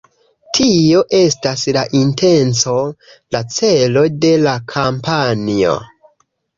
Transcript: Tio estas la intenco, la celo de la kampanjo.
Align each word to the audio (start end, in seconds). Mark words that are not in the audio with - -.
Tio 0.57 1.01
estas 1.17 1.65
la 1.77 1.83
intenco, 2.01 2.75
la 3.37 3.45
celo 3.61 4.07
de 4.27 4.35
la 4.49 4.59
kampanjo. 4.77 5.81